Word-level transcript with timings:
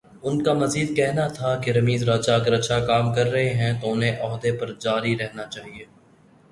ان 0.23 0.41
کا 0.43 0.53
مزید 0.53 0.95
کہنا 0.95 1.27
تھا 1.27 1.55
کہ 1.55 1.71
رمیز 1.71 2.03
راجہ 2.03 2.31
اگر 2.31 2.53
اچھا 2.53 2.79
کام 2.85 3.13
کررہے 3.13 3.49
ہیں 3.49 3.73
تو 3.81 3.91
انہیں 3.91 4.19
عہدے 4.21 4.51
پر 4.51 4.73
جاری 4.79 5.17
رہنا 5.17 5.45
چاہیے۔ 5.45 5.85